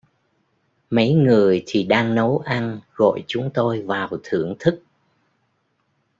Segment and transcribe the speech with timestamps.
[0.89, 4.83] Mấy người thì đang nấu ăn gọi chúng tôi vào thưởng thức